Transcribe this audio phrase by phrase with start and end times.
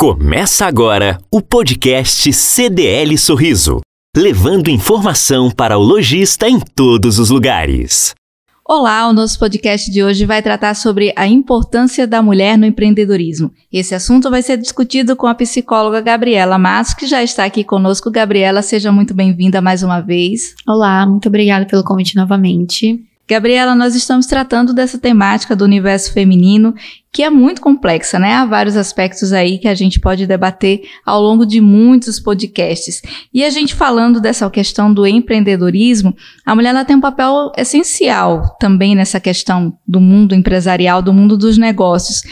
[0.00, 3.82] Começa agora o podcast CDL Sorriso,
[4.16, 8.14] levando informação para o lojista em todos os lugares.
[8.64, 13.52] Olá, o nosso podcast de hoje vai tratar sobre a importância da mulher no empreendedorismo.
[13.70, 18.10] Esse assunto vai ser discutido com a psicóloga Gabriela Matos, que já está aqui conosco.
[18.10, 20.54] Gabriela, seja muito bem-vinda mais uma vez.
[20.66, 23.04] Olá, muito obrigada pelo convite novamente.
[23.30, 26.74] Gabriela, nós estamos tratando dessa temática do universo feminino,
[27.12, 28.34] que é muito complexa, né?
[28.34, 33.00] Há vários aspectos aí que a gente pode debater ao longo de muitos podcasts.
[33.32, 36.12] E a gente falando dessa questão do empreendedorismo,
[36.44, 41.38] a mulher ela tem um papel essencial também nessa questão do mundo empresarial, do mundo
[41.38, 42.22] dos negócios.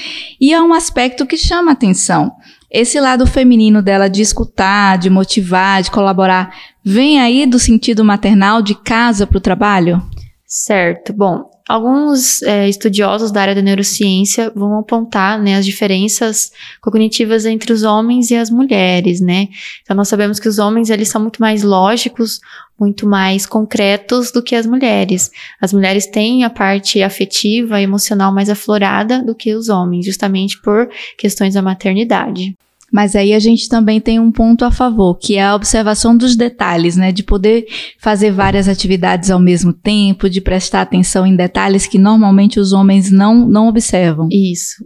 [0.40, 2.32] E é um aspecto que chama atenção.
[2.68, 6.52] Esse lado feminino dela de escutar, de motivar, de colaborar,
[6.84, 10.02] vem aí do sentido maternal de casa para o trabalho?
[10.50, 11.12] Certo.
[11.12, 17.70] Bom, alguns é, estudiosos da área da neurociência vão apontar né, as diferenças cognitivas entre
[17.70, 19.48] os homens e as mulheres, né?
[19.82, 22.40] Então nós sabemos que os homens eles são muito mais lógicos,
[22.80, 25.30] muito mais concretos do que as mulheres.
[25.60, 30.88] As mulheres têm a parte afetiva emocional mais aflorada do que os homens, justamente por
[31.18, 32.56] questões da maternidade.
[32.92, 36.34] Mas aí a gente também tem um ponto a favor, que é a observação dos
[36.34, 37.12] detalhes, né?
[37.12, 37.66] De poder
[37.98, 43.10] fazer várias atividades ao mesmo tempo, de prestar atenção em detalhes que normalmente os homens
[43.10, 44.28] não, não observam.
[44.30, 44.84] Isso.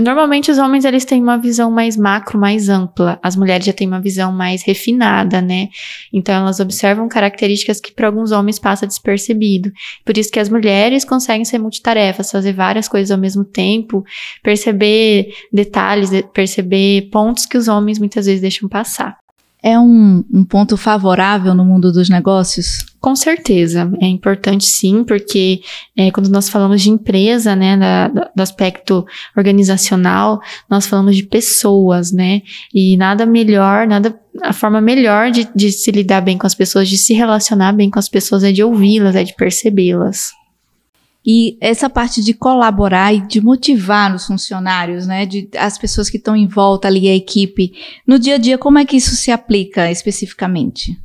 [0.00, 3.18] Normalmente os homens eles têm uma visão mais macro, mais ampla.
[3.22, 5.68] As mulheres já têm uma visão mais refinada, né?
[6.12, 9.72] Então elas observam características que para alguns homens passa despercebido.
[10.04, 14.04] Por isso que as mulheres conseguem ser multitarefas, fazer várias coisas ao mesmo tempo,
[14.42, 19.25] perceber detalhes, perceber pontos que os homens muitas vezes deixam passar
[19.66, 22.86] é um, um, ponto favorável no mundo dos negócios?
[23.00, 25.60] Com certeza, é importante sim, porque
[25.96, 29.04] é, quando nós falamos de empresa, né, da, do aspecto
[29.36, 35.72] organizacional, nós falamos de pessoas, né, e nada melhor, nada, a forma melhor de, de
[35.72, 38.62] se lidar bem com as pessoas, de se relacionar bem com as pessoas é de
[38.62, 40.30] ouvi-las, é de percebê-las.
[41.26, 45.26] E essa parte de colaborar e de motivar os funcionários, né?
[45.26, 47.72] De as pessoas que estão em volta ali, a equipe.
[48.06, 50.96] No dia a dia, como é que isso se aplica especificamente?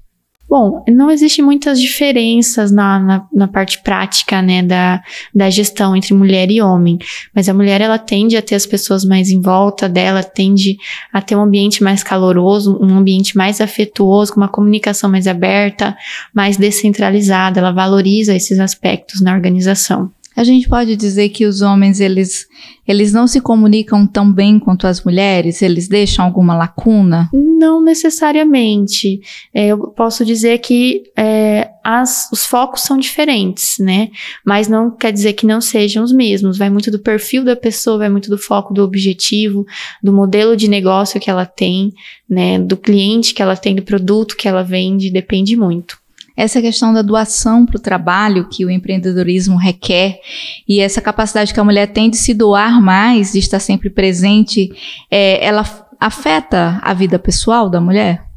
[0.51, 5.01] Bom, não existe muitas diferenças na, na, na, parte prática, né, da,
[5.34, 7.00] da gestão entre mulher e homem.
[7.34, 10.75] Mas a mulher, ela tende a ter as pessoas mais em volta dela, tende
[11.13, 15.95] a ter um ambiente mais caloroso, um ambiente mais afetuoso, com uma comunicação mais aberta,
[16.34, 17.61] mais descentralizada.
[17.61, 20.11] Ela valoriza esses aspectos na organização.
[20.35, 22.47] A gente pode dizer que os homens eles
[22.87, 25.61] eles não se comunicam tão bem quanto as mulheres?
[25.61, 27.29] Eles deixam alguma lacuna?
[27.31, 29.21] Não necessariamente.
[29.53, 34.09] É, eu posso dizer que é, as, os focos são diferentes, né?
[34.45, 36.57] Mas não quer dizer que não sejam os mesmos.
[36.57, 39.65] Vai muito do perfil da pessoa, vai muito do foco do objetivo,
[40.01, 41.93] do modelo de negócio que ela tem,
[42.29, 42.57] né?
[42.57, 46.00] Do cliente que ela tem, do produto que ela vende, depende muito
[46.35, 50.19] essa questão da doação para o trabalho que o empreendedorismo requer
[50.67, 54.69] e essa capacidade que a mulher tem de se doar mais, de estar sempre presente,
[55.09, 55.63] é, ela
[55.99, 58.31] afeta a vida pessoal da mulher?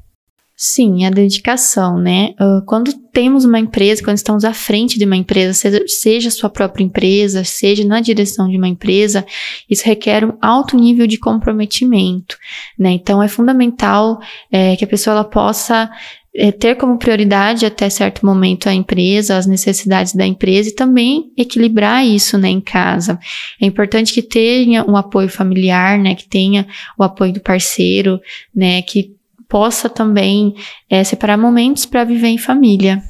[0.57, 2.33] Sim, a dedicação, né?
[2.41, 6.49] Uh, quando temos uma empresa, quando estamos à frente de uma empresa, seja, seja sua
[6.49, 9.27] própria empresa, seja na direção de uma empresa,
[9.69, 12.37] isso requer um alto nível de comprometimento,
[12.79, 12.93] né?
[12.93, 15.91] Então é fundamental é, que a pessoa ela possa
[16.37, 21.33] é, ter como prioridade até certo momento a empresa, as necessidades da empresa e também
[21.37, 23.19] equilibrar isso, né, em casa.
[23.61, 26.67] É importante que tenha um apoio familiar, né, que tenha
[26.99, 28.21] o apoio do parceiro,
[28.55, 29.15] né, que
[29.49, 30.55] possa também
[30.91, 33.01] é, separar momentos para viver em família.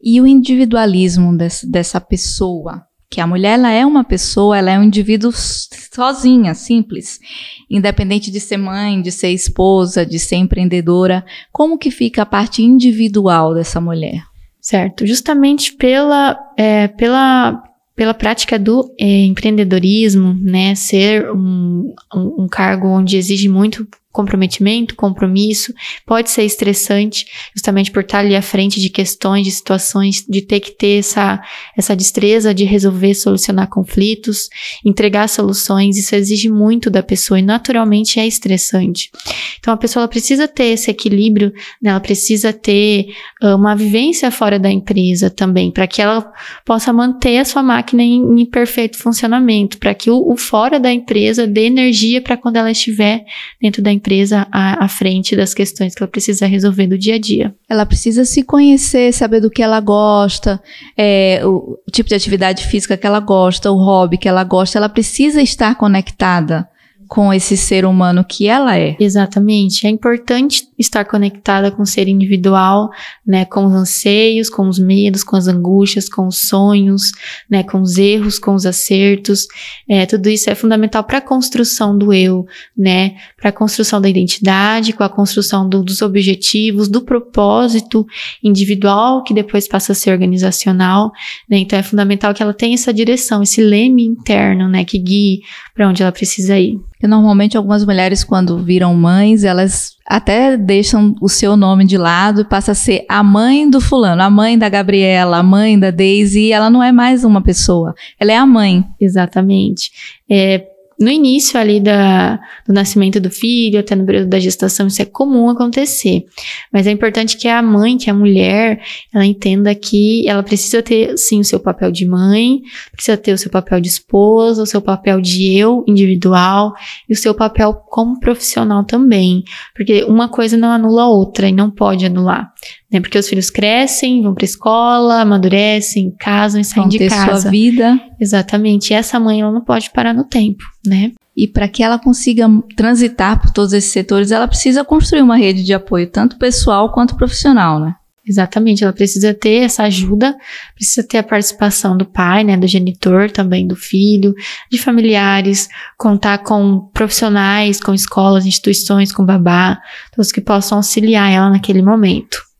[0.00, 4.78] E o individualismo desse, dessa pessoa, que a mulher ela é uma pessoa, ela é
[4.78, 7.20] um indivíduo sozinha, simples,
[7.68, 11.22] independente de ser mãe, de ser esposa, de ser empreendedora.
[11.52, 14.22] Como que fica a parte individual dessa mulher?
[14.58, 17.62] Certo, justamente pela, é, pela,
[17.94, 24.94] pela prática do é, empreendedorismo, né, ser um, um, um cargo onde exige muito comprometimento,
[24.94, 25.72] compromisso,
[26.06, 30.60] pode ser estressante, justamente por estar ali à frente de questões, de situações, de ter
[30.60, 31.42] que ter essa,
[31.76, 34.48] essa destreza de resolver, solucionar conflitos,
[34.84, 39.10] entregar soluções, isso exige muito da pessoa e naturalmente é estressante.
[39.58, 43.06] Então a pessoa precisa ter esse equilíbrio, né, ela precisa ter
[43.42, 46.30] uh, uma vivência fora da empresa também, para que ela
[46.64, 50.92] possa manter a sua máquina em, em perfeito funcionamento, para que o, o fora da
[50.92, 53.24] empresa dê energia para quando ela estiver
[53.60, 57.14] dentro da empresa empresa à, à frente das questões que ela precisa resolver do dia
[57.14, 57.54] a dia.
[57.68, 60.60] Ela precisa se conhecer, saber do que ela gosta,
[60.98, 64.78] é, o, tipo de atividade física que ela gosta, o hobby que ela gosta.
[64.78, 66.68] Ela precisa estar conectada
[67.12, 68.96] com esse ser humano que ela é.
[68.98, 69.86] Exatamente.
[69.86, 72.88] É importante estar conectada com o ser individual,
[73.26, 77.12] né, com os anseios, com os medos, com as angústias, com os sonhos,
[77.50, 79.46] né, com os erros, com os acertos.
[79.86, 84.08] É, tudo isso é fundamental para a construção do eu, né, para a construção da
[84.08, 88.06] identidade, com a construção do, dos objetivos, do propósito
[88.42, 91.12] individual que depois passa a ser organizacional.
[91.46, 95.42] Né, então é fundamental que ela tenha essa direção, esse leme interno, né, que guie
[95.74, 96.80] para onde ela precisa ir.
[97.06, 102.44] Normalmente algumas mulheres quando viram mães, elas até deixam o seu nome de lado e
[102.44, 106.40] passa a ser a mãe do fulano, a mãe da Gabriela, a mãe da Daisy,
[106.40, 108.84] e ela não é mais uma pessoa, ela é a mãe.
[109.00, 109.90] Exatamente.
[110.28, 110.66] É,
[111.02, 115.04] no início ali da, do nascimento do filho, até no período da gestação, isso é
[115.04, 116.24] comum acontecer.
[116.72, 118.80] Mas é importante que a mãe, que a mulher,
[119.12, 122.60] ela entenda que ela precisa ter, sim, o seu papel de mãe,
[122.92, 126.72] precisa ter o seu papel de esposa, o seu papel de eu individual
[127.08, 129.42] e o seu papel como profissional também.
[129.74, 132.52] Porque uma coisa não anula a outra e não pode anular
[132.92, 133.00] né?
[133.00, 137.42] Porque os filhos crescem, vão para escola, amadurecem, casam e saem vão de ter casa.
[137.42, 137.98] sua vida.
[138.20, 138.90] Exatamente.
[138.90, 141.12] E essa mãe ela não pode parar no tempo, né?
[141.34, 142.46] E para que ela consiga
[142.76, 147.16] transitar por todos esses setores, ela precisa construir uma rede de apoio, tanto pessoal quanto
[147.16, 147.94] profissional, né?
[148.24, 150.36] Exatamente, ela precisa ter essa ajuda,
[150.76, 154.32] precisa ter a participação do pai, né, do genitor, também do filho,
[154.70, 155.68] de familiares,
[155.98, 159.80] contar com profissionais, com escolas, instituições, com babá,
[160.14, 162.51] todos que possam auxiliar ela naquele momento.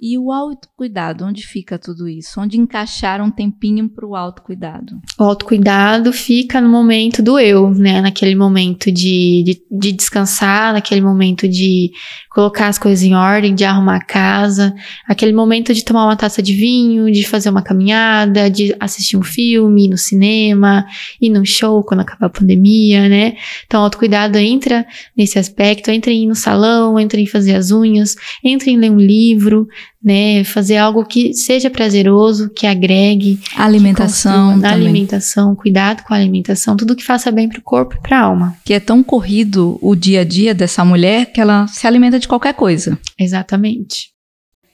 [0.00, 2.40] E o autocuidado, onde fica tudo isso?
[2.40, 5.00] Onde encaixar um tempinho para o autocuidado?
[5.18, 8.00] O autocuidado fica no momento do eu, né?
[8.00, 11.90] Naquele momento de, de, de, descansar, naquele momento de
[12.30, 14.72] colocar as coisas em ordem, de arrumar a casa,
[15.08, 19.22] aquele momento de tomar uma taça de vinho, de fazer uma caminhada, de assistir um
[19.24, 20.86] filme, ir no cinema,
[21.20, 23.36] ir num show quando acabar a pandemia, né?
[23.66, 24.86] Então, o autocuidado entra
[25.16, 28.14] nesse aspecto, entra em ir no salão, entra em fazer as unhas,
[28.44, 29.66] entra em ler um livro,
[30.02, 30.44] né?
[30.44, 33.40] Fazer algo que seja prazeroso, que agregue.
[33.56, 34.60] Alimentação.
[34.60, 38.18] Que alimentação, cuidado com a alimentação, tudo que faça bem para o corpo e para
[38.18, 38.56] a alma.
[38.64, 42.28] Que é tão corrido o dia a dia dessa mulher que ela se alimenta de
[42.28, 42.98] qualquer coisa.
[43.18, 44.10] Exatamente.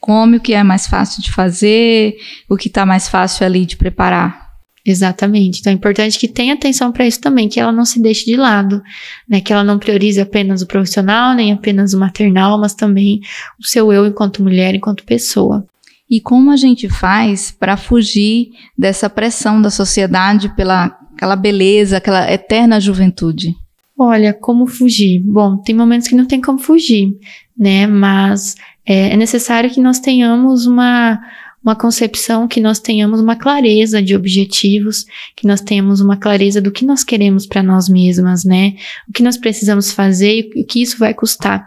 [0.01, 2.15] Come o que é mais fácil de fazer,
[2.49, 4.44] o que está mais fácil ali de preparar.
[4.87, 5.61] Exatamente.
[5.61, 8.37] Então é importante que tenha atenção para isso também, que ela não se deixe de
[8.37, 8.83] lado,
[9.27, 9.41] né?
[9.41, 13.21] Que ela não priorize apenas o profissional, nem apenas o maternal, mas também
[13.59, 15.67] o seu eu enquanto mulher, enquanto pessoa.
[16.11, 22.31] E como a gente faz para fugir dessa pressão da sociedade pela aquela beleza, aquela
[22.31, 23.55] eterna juventude?
[23.99, 25.23] Olha, como fugir?
[25.25, 27.17] Bom, tem momentos que não tem como fugir,
[27.57, 27.87] né?
[27.87, 31.19] Mas é, é necessário que nós tenhamos uma
[31.65, 36.71] uma concepção que nós tenhamos uma clareza de objetivos, que nós tenhamos uma clareza do
[36.71, 38.75] que nós queremos para nós mesmas, né?
[39.09, 41.67] O que nós precisamos fazer e o que isso vai custar.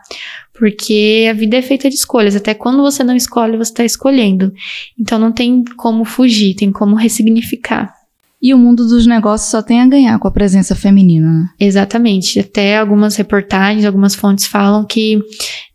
[0.53, 2.35] Porque a vida é feita de escolhas.
[2.35, 4.53] Até quando você não escolhe, você está escolhendo.
[4.99, 7.91] Então não tem como fugir, tem como ressignificar.
[8.39, 11.49] E o mundo dos negócios só tem a ganhar com a presença feminina, né?
[11.59, 12.39] Exatamente.
[12.39, 15.19] Até algumas reportagens, algumas fontes falam que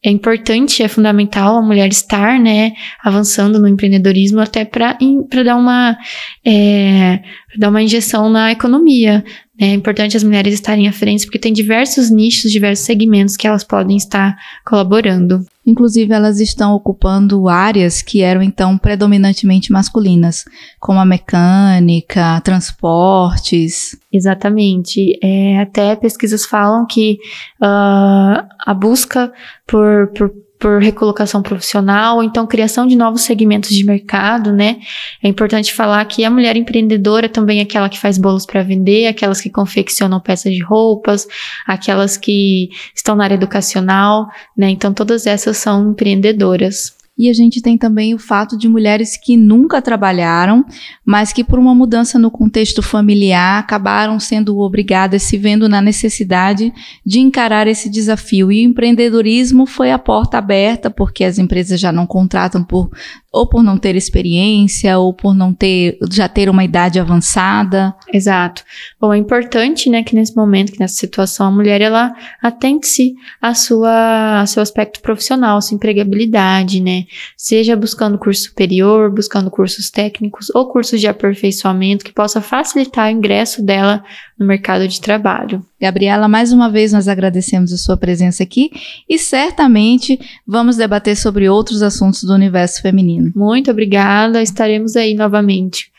[0.04, 2.72] é importante, é fundamental a mulher estar, né,
[3.02, 4.98] avançando no empreendedorismo até para
[5.44, 5.96] dar uma
[6.44, 7.22] é,
[7.58, 9.24] dar uma injeção na economia.
[9.58, 9.68] Né?
[9.68, 13.62] É importante as mulheres estarem à frente porque tem diversos nichos, diversos segmentos que elas
[13.62, 15.44] podem estar colaborando.
[15.64, 20.44] Inclusive, elas estão ocupando áreas que eram então predominantemente masculinas,
[20.80, 23.96] como a mecânica, transportes.
[24.12, 25.18] Exatamente.
[25.22, 27.18] É, até pesquisas falam que
[27.62, 29.32] uh, a busca
[29.66, 30.32] por, por
[30.62, 34.78] por recolocação profissional, ou então criação de novos segmentos de mercado, né?
[35.20, 39.08] É importante falar que a mulher empreendedora também é aquela que faz bolos para vender,
[39.08, 41.26] aquelas que confeccionam peças de roupas,
[41.66, 44.70] aquelas que estão na área educacional, né?
[44.70, 47.01] Então todas essas são empreendedoras.
[47.16, 50.64] E a gente tem também o fato de mulheres que nunca trabalharam,
[51.04, 56.72] mas que por uma mudança no contexto familiar acabaram sendo obrigadas, se vendo na necessidade
[57.04, 58.50] de encarar esse desafio.
[58.50, 62.90] E o empreendedorismo foi a porta aberta, porque as empresas já não contratam por
[63.32, 67.94] ou por não ter experiência, ou por não ter, já ter uma idade avançada.
[68.12, 68.62] Exato.
[69.00, 73.54] Bom, é importante, né, que nesse momento, que nessa situação, a mulher, ela atente-se a
[73.54, 80.50] sua, a seu aspecto profissional, sua empregabilidade, né, seja buscando curso superior, buscando cursos técnicos
[80.54, 84.04] ou cursos de aperfeiçoamento que possa facilitar o ingresso dela
[84.42, 85.64] no mercado de trabalho.
[85.80, 88.70] Gabriela, mais uma vez nós agradecemos a sua presença aqui
[89.08, 93.32] e certamente vamos debater sobre outros assuntos do universo feminino.
[93.34, 95.90] Muito obrigada, estaremos aí novamente.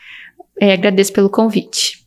[0.60, 2.03] É, agradeço pelo convite.